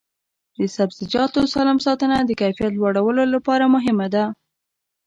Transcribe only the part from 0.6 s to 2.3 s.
سبزیجاتو سالم ساتنه